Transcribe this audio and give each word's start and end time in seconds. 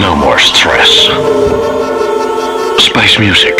No 0.00 0.16
more 0.16 0.38
stress. 0.38 0.88
Space 2.82 3.18
Music, 3.18 3.58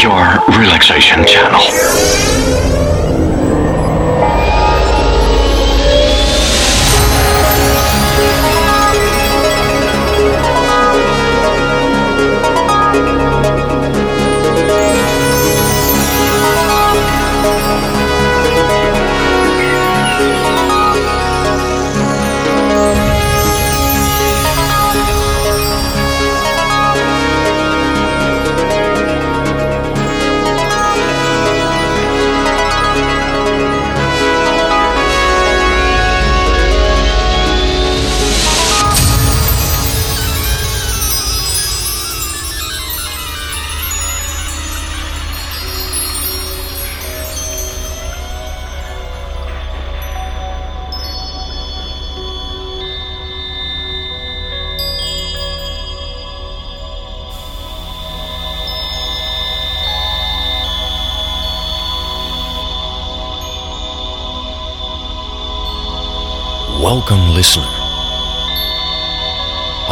your 0.00 0.38
relaxation 0.56 1.24
channel. 1.26 2.57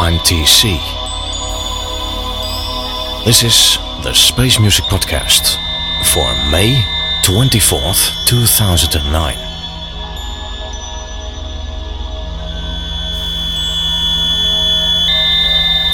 I'm 0.07 0.19
TC. 0.19 0.79
This 3.25 3.43
is 3.43 3.77
the 4.05 4.13
Space 4.13 4.57
Music 4.57 4.85
Podcast 4.85 5.57
for 6.13 6.23
May 6.49 6.81
24th, 7.23 8.25
2009. 8.25 9.35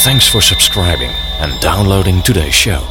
Thanks 0.02 0.28
for 0.28 0.42
subscribing 0.42 1.10
and 1.40 1.60
downloading 1.60 2.22
today's 2.22 2.54
show. 2.54 2.82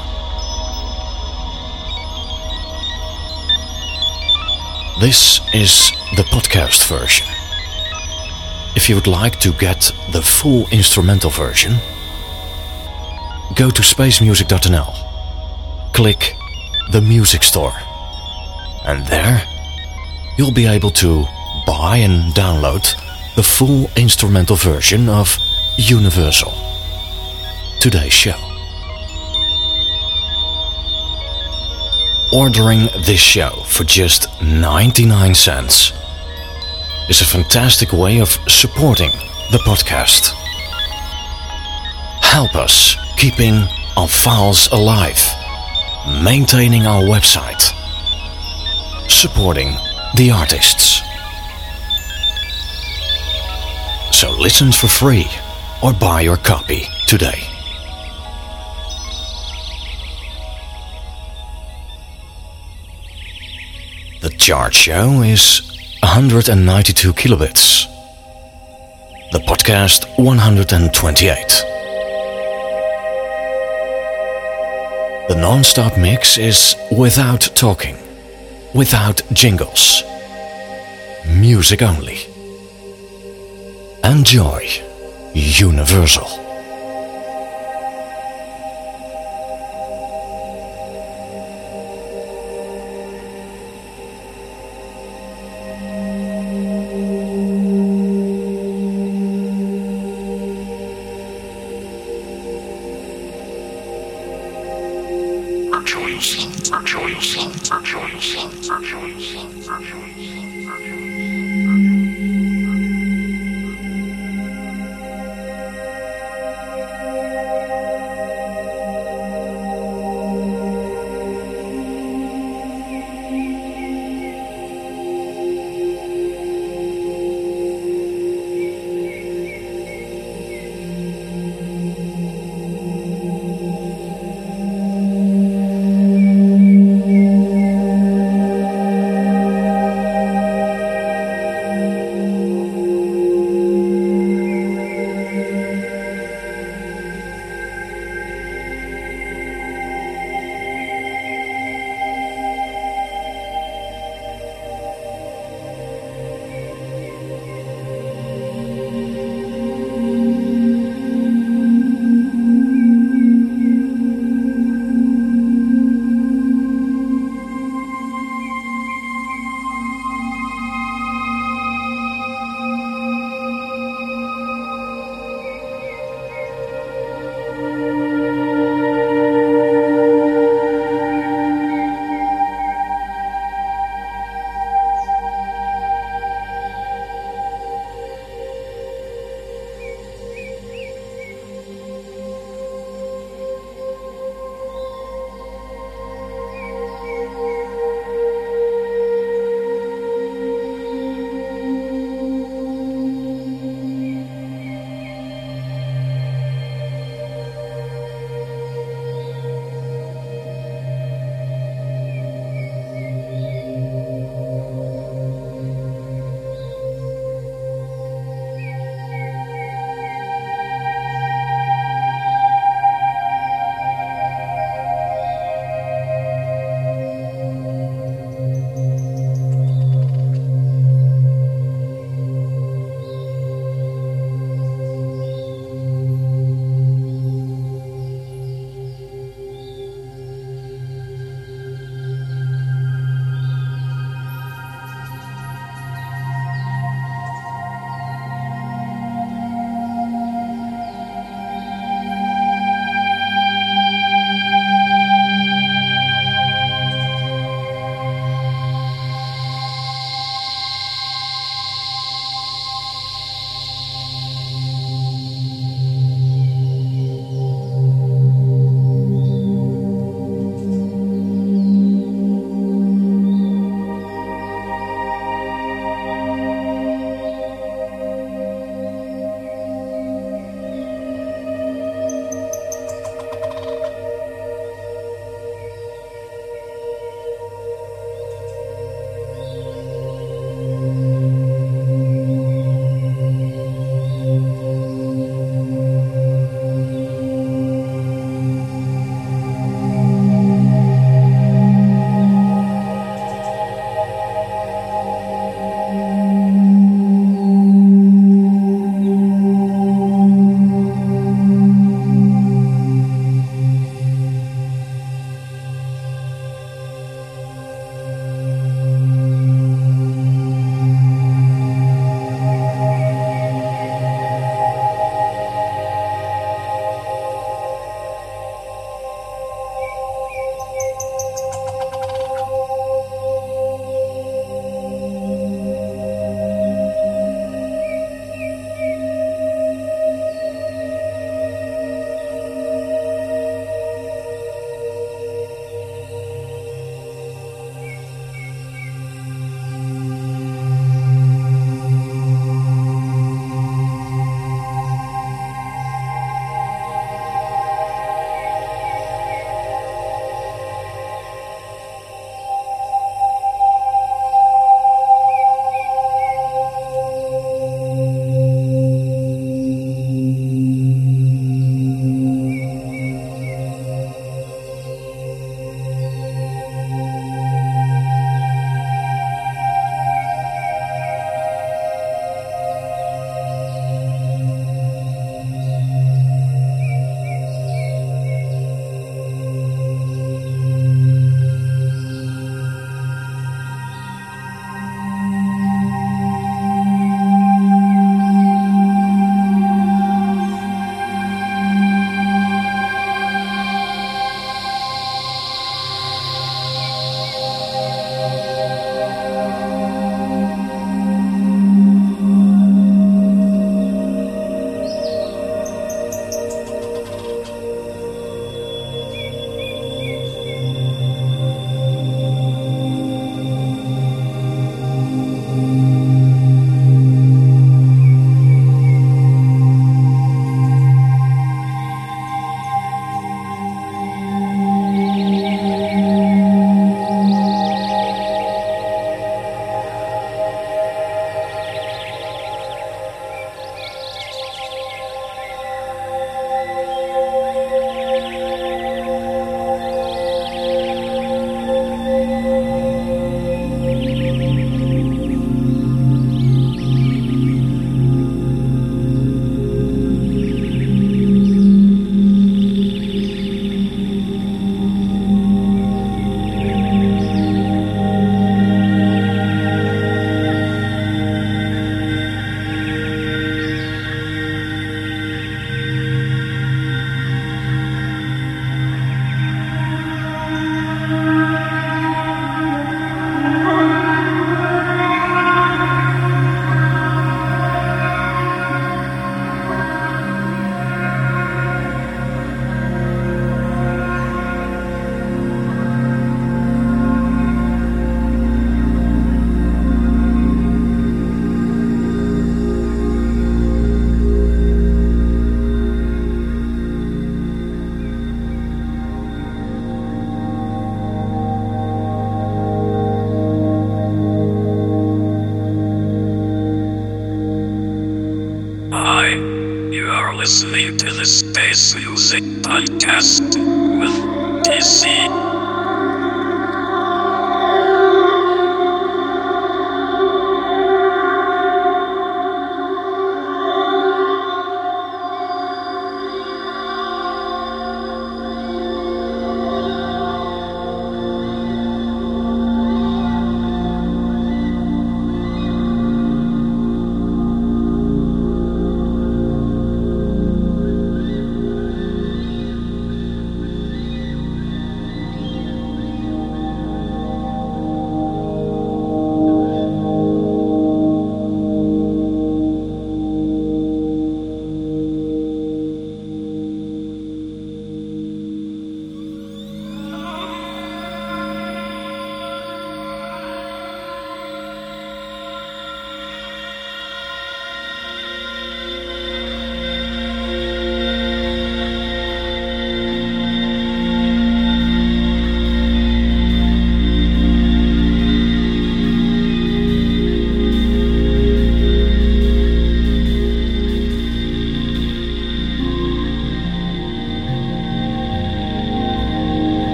This 4.99 5.39
is 5.55 5.93
the 6.17 6.25
podcast 6.33 6.89
version. 6.89 7.29
If 8.75 8.89
you 8.89 8.95
would 8.95 9.07
like 9.07 9.39
to 9.41 9.53
get 9.53 9.93
the 10.13 10.23
full 10.23 10.67
instrumental 10.71 11.31
version, 11.31 11.73
go 13.55 13.71
to 13.71 13.83
spacemusic.nl, 13.83 15.93
click 15.93 16.37
the 16.91 17.01
music 17.01 17.43
store, 17.43 17.75
and 18.87 19.07
there 19.07 19.43
you'll 20.39 20.53
be 20.53 20.67
able 20.67 20.91
to 20.91 21.27
buy 21.67 21.99
and 21.99 22.33
download 22.33 22.83
the 23.37 23.43
full 23.43 23.91
instrumental 23.97 24.57
version 24.57 25.09
of 25.09 25.37
Universal, 25.77 26.53
today's 27.81 28.13
show. 28.13 28.37
Ordering 32.33 32.89
this 33.07 33.21
show 33.21 33.51
for 33.67 33.85
just 33.85 34.29
99 34.43 35.35
cents 35.35 35.93
is 37.09 37.21
a 37.21 37.25
fantastic 37.25 37.93
way 37.93 38.21
of 38.21 38.29
supporting 38.49 39.11
the 39.51 39.59
podcast. 39.67 40.33
Help 42.23 42.55
us 42.55 42.97
keeping 43.17 43.67
our 43.97 44.09
files 44.09 44.69
alive, 44.73 45.21
maintaining 46.23 46.87
our 46.87 47.03
website, 47.03 47.63
supporting 49.11 49.77
the 50.17 50.31
artists. 50.31 51.01
So 54.13 54.31
listen 54.39 54.73
for 54.73 54.87
free 54.87 55.27
or 55.83 55.93
buy 55.93 56.21
your 56.21 56.37
copy 56.37 56.85
today. 57.09 57.43
The 64.21 64.31
chart 64.31 64.73
show 64.73 65.23
is 65.23 65.72
192 66.03 67.13
kilobits. 67.15 67.87
The 69.31 69.39
podcast 69.39 70.05
128. 70.19 71.37
The 75.29 75.37
non-stop 75.41 75.97
mix 75.97 76.39
is 76.39 76.75
without 76.91 77.41
talking, 77.55 77.97
without 78.75 79.23
jingles. 79.33 80.03
Music 81.29 81.81
only. 81.83 82.19
Enjoy 84.05 84.69
Universal. 85.35 86.42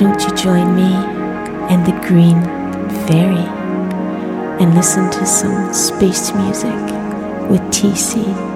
Don't 0.00 0.22
you 0.22 0.34
join 0.34 0.74
me 0.74 0.94
and 1.68 1.84
the 1.84 1.92
Green 2.08 2.40
Fairy 3.06 3.44
and 4.58 4.74
listen 4.74 5.10
to 5.10 5.26
some 5.26 5.74
space 5.74 6.32
music 6.32 6.72
with 7.50 7.60
TC? 7.68 8.49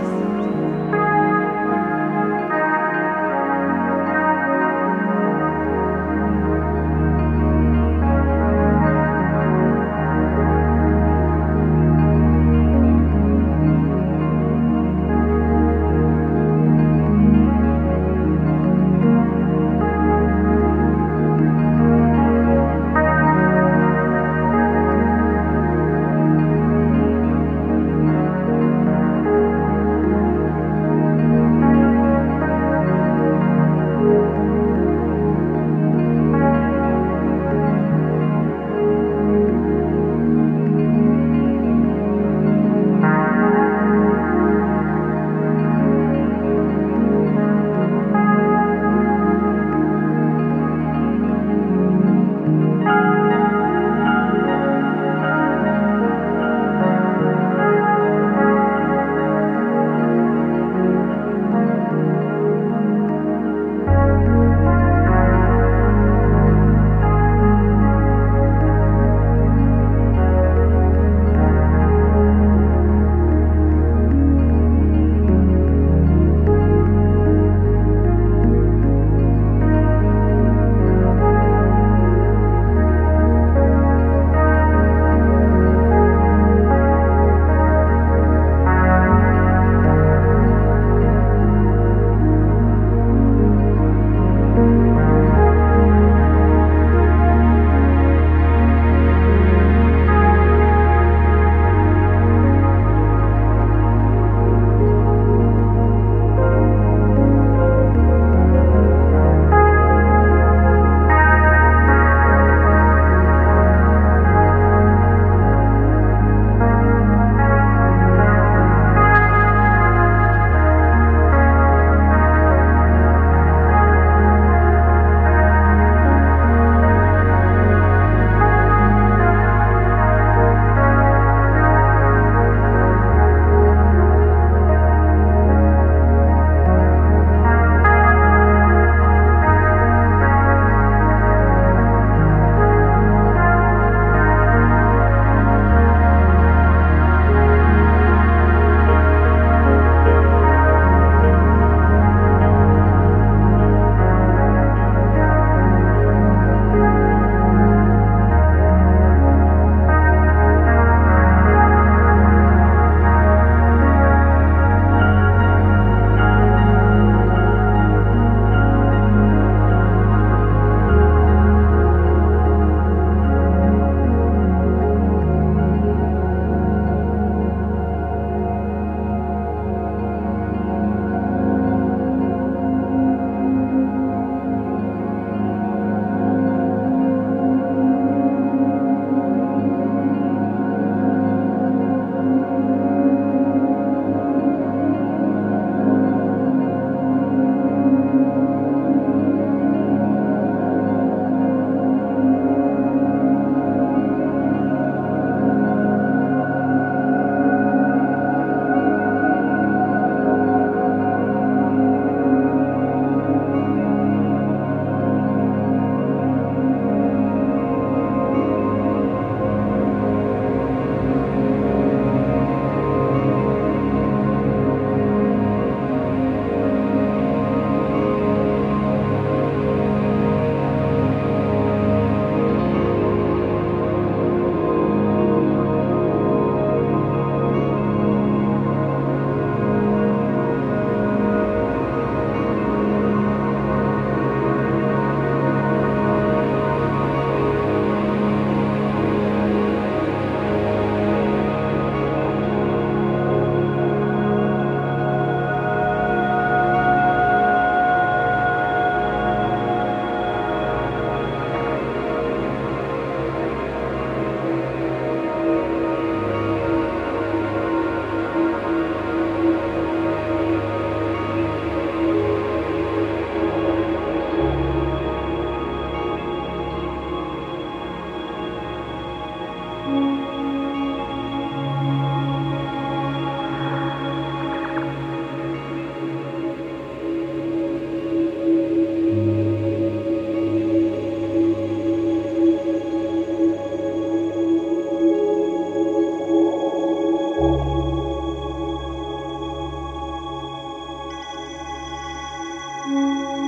Música 302.86 303.43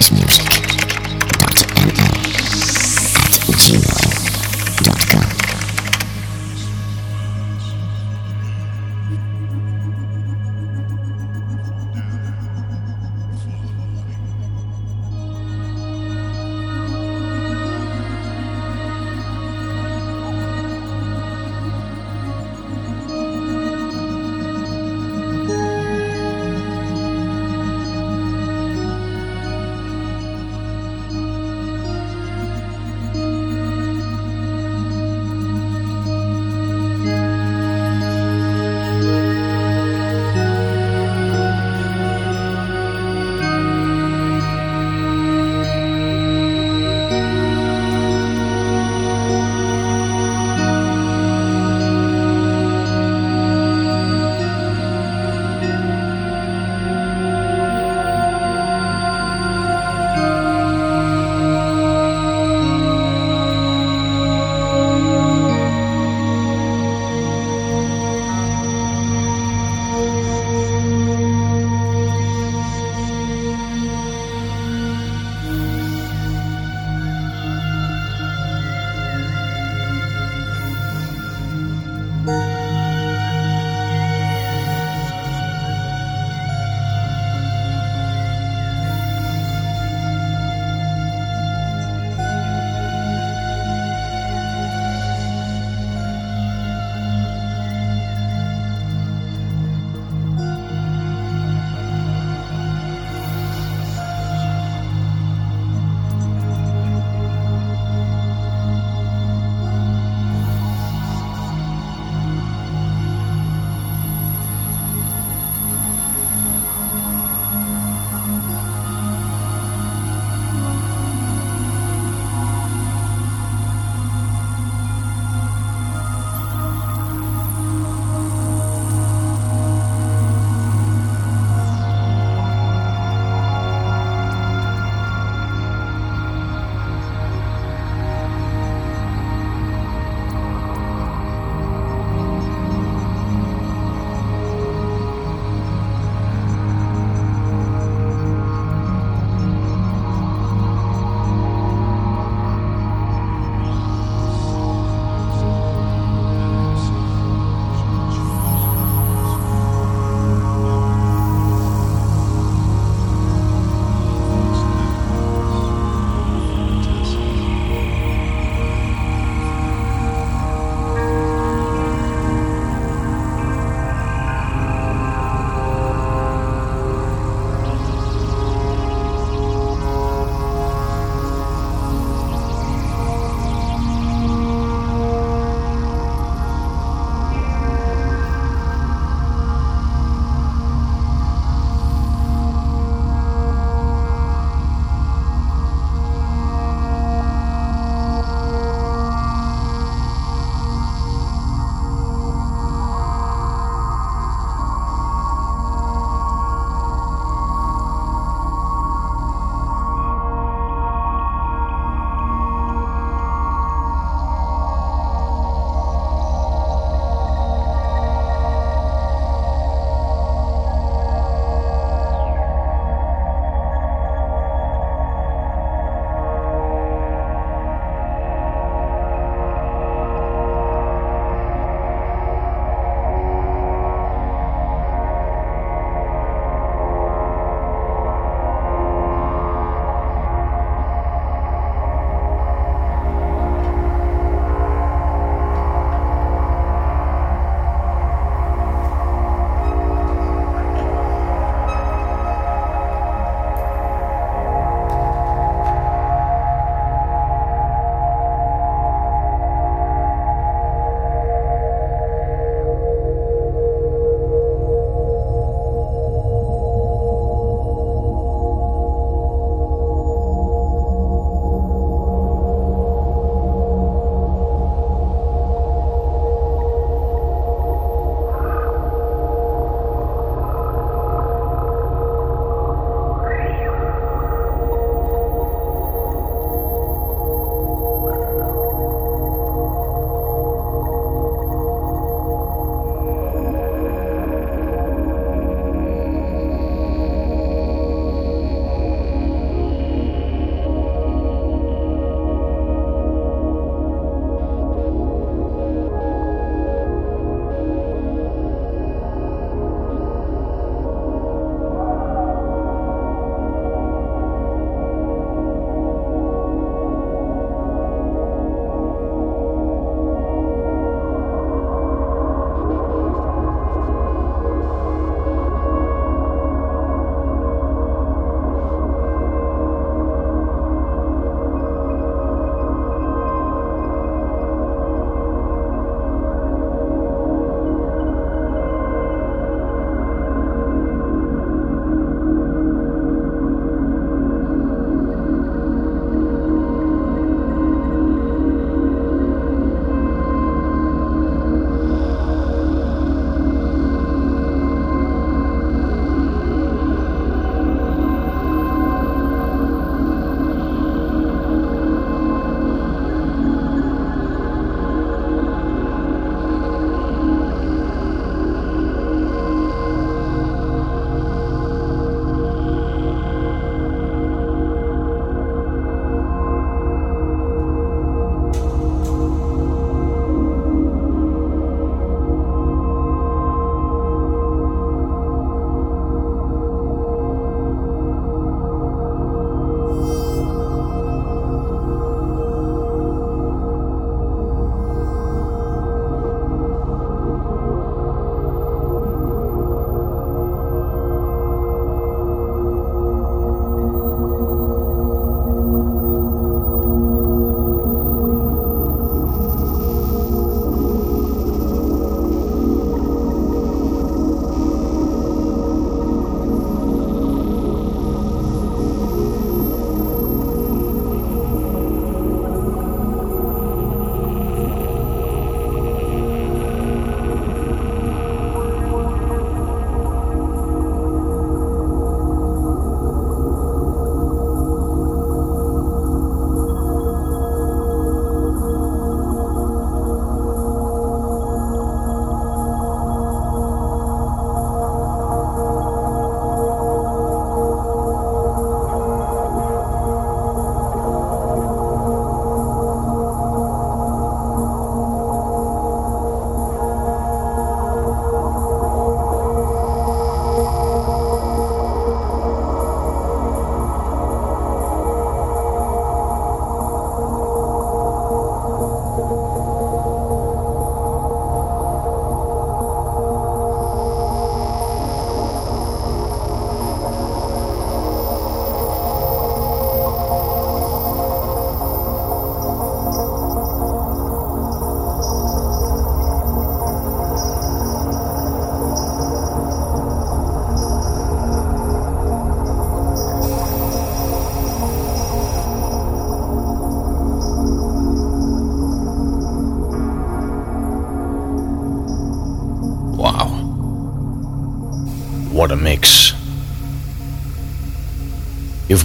Music.nl 0.00 0.59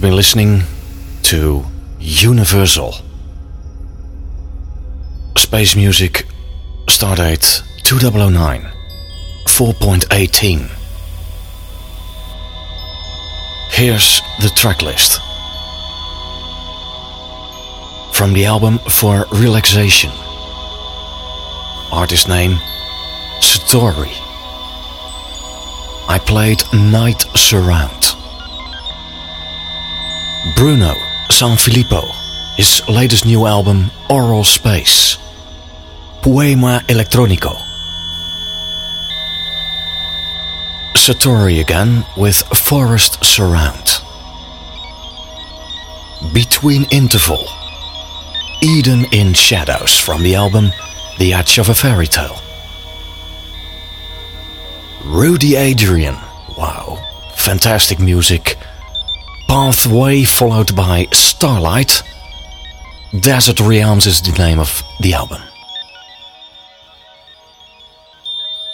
been 0.05 0.15
listening 0.15 0.61
to 1.23 1.65
Universal. 1.99 2.93
Space 5.35 5.75
Music, 5.75 6.27
Stardate 6.85 7.63
2009, 7.81 8.71
4.18. 9.47 10.69
Here's 13.71 14.21
the 14.41 14.49
track 14.49 14.83
list. 14.83 15.19
From 18.13 18.33
the 18.33 18.45
album 18.45 18.77
For 18.77 19.25
Relaxation. 19.31 20.11
Artist 21.91 22.29
name 22.29 22.59
Satori. 23.39 24.13
I 26.07 26.19
played 26.23 26.61
Night 26.71 27.21
Surround. 27.35 28.04
Bruno 30.55 30.93
Sanfilippo, 31.27 32.03
his 32.55 32.81
latest 32.87 33.25
new 33.25 33.45
album 33.45 33.91
Auralspace. 34.09 35.17
Poema 36.21 36.81
Electronico. 36.87 37.57
Satori 40.95 41.59
again 41.59 42.05
with 42.15 42.37
Forest 42.57 43.23
Surround. 43.25 43.99
Between 46.33 46.85
Interval. 46.89 47.43
Eden 48.61 49.05
in 49.11 49.33
Shadows 49.33 49.99
from 49.99 50.23
the 50.23 50.35
album 50.35 50.71
The 51.19 51.33
Edge 51.33 51.57
of 51.57 51.67
a 51.67 51.75
Fairy 51.75 52.07
Tale. 52.07 52.39
Rudy 55.03 55.57
Adrian. 55.57 56.15
Wow. 56.57 56.97
Fantastic 57.35 57.99
music. 57.99 58.57
Pathway 59.55 60.25
followed 60.25 60.75
by 60.75 61.07
Starlight. 61.13 62.03
Desert 63.17 63.61
Realms 63.61 64.05
is 64.05 64.21
the 64.21 64.33
name 64.37 64.59
of 64.59 64.83
the 64.99 65.13
album. 65.13 65.41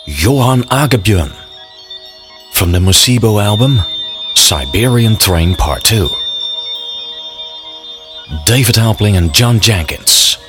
Johan 0.08 0.64
Agebjörn. 0.64 1.36
From 2.54 2.72
the 2.72 2.80
Mossebo 2.80 3.40
album 3.40 3.80
Siberian 4.34 5.18
Train 5.18 5.54
Part 5.54 5.84
2. 5.84 6.10
David 8.48 8.76
Helpling 8.76 9.18
and 9.18 9.32
John 9.36 9.60
Jenkins. 9.60 10.40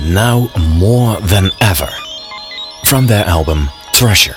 Now 0.00 0.50
more 0.58 1.20
than 1.20 1.52
ever. 1.60 1.90
From 2.84 3.06
their 3.06 3.24
album 3.24 3.68
Treasure. 3.92 4.34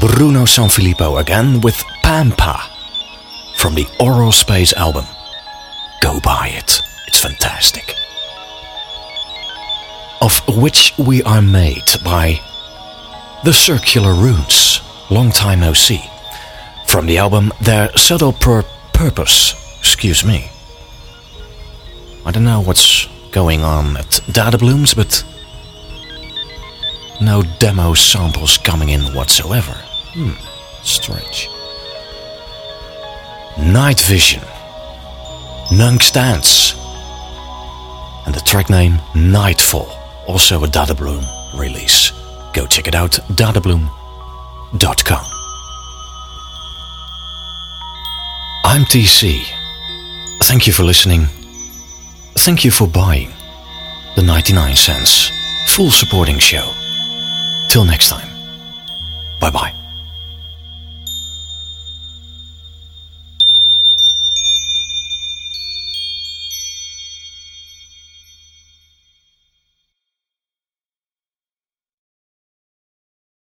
Bruno 0.00 0.44
Sanfilippo 0.44 1.18
again 1.20 1.60
with 1.62 1.82
Pampa 2.02 2.60
from 3.56 3.74
the 3.74 3.84
Auralspace 3.98 4.74
album. 4.74 5.06
Go 6.02 6.20
buy 6.20 6.48
it, 6.52 6.82
it's 7.06 7.20
fantastic. 7.20 7.94
Of 10.20 10.40
which 10.56 10.92
we 10.98 11.22
are 11.22 11.40
made 11.40 11.84
by 12.04 12.40
The 13.44 13.52
Circular 13.52 14.12
Roots, 14.12 14.80
long 15.10 15.30
time 15.30 15.60
no 15.60 15.72
see. 15.72 16.02
From 16.86 17.06
the 17.06 17.18
album 17.18 17.52
Their 17.62 17.90
Subtle 17.96 18.32
Pur- 18.34 18.64
Purpose, 18.92 19.54
excuse 19.78 20.24
me. 20.24 20.50
I 22.26 22.32
don't 22.32 22.44
know 22.44 22.60
what's 22.60 23.06
going 23.30 23.62
on 23.62 23.96
at 23.96 24.20
Databloems, 24.28 24.94
but 24.94 25.24
no 27.20 27.42
demo 27.58 27.94
samples 27.94 28.58
coming 28.58 28.90
in 28.90 29.00
whatsoever. 29.14 29.74
Hmm, 30.16 30.32
strange. 30.82 31.50
Night 33.58 34.00
Vision, 34.00 34.42
Nunc 35.70 36.10
Dance, 36.10 36.74
and 38.24 38.34
the 38.34 38.40
track 38.46 38.70
name 38.70 38.98
Nightfall, 39.14 39.90
also 40.26 40.64
a 40.64 40.68
Databloem 40.68 41.22
release. 41.58 42.12
Go 42.54 42.66
check 42.66 42.88
it 42.88 42.94
out, 42.94 43.12
databloem.com. 43.28 45.26
I'm 48.64 48.84
TC. 48.86 49.44
Thank 50.44 50.66
you 50.66 50.72
for 50.72 50.82
listening. 50.84 51.26
Thank 52.36 52.64
you 52.64 52.70
for 52.70 52.88
buying 52.88 53.30
the 54.16 54.22
99 54.22 54.76
cents 54.76 55.30
full 55.66 55.90
supporting 55.90 56.38
show. 56.38 56.72
Till 57.68 57.84
next 57.84 58.08
time. 58.08 58.28
Bye 59.40 59.50
bye. 59.50 59.85